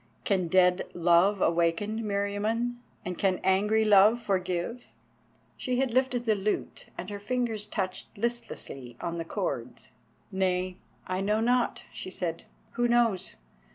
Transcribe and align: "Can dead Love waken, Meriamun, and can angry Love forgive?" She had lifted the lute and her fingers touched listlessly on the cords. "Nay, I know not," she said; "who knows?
"Can 0.23 0.47
dead 0.47 0.89
Love 0.95 1.41
waken, 1.55 2.01
Meriamun, 2.03 2.77
and 3.05 3.19
can 3.19 3.37
angry 3.43 3.85
Love 3.85 4.19
forgive?" 4.19 4.85
She 5.57 5.77
had 5.77 5.91
lifted 5.91 6.25
the 6.25 6.33
lute 6.33 6.87
and 6.97 7.11
her 7.11 7.19
fingers 7.19 7.67
touched 7.67 8.07
listlessly 8.17 8.97
on 8.99 9.19
the 9.19 9.25
cords. 9.25 9.91
"Nay, 10.31 10.77
I 11.05 11.21
know 11.21 11.39
not," 11.39 11.83
she 11.93 12.09
said; 12.09 12.45
"who 12.71 12.87
knows? 12.87 13.35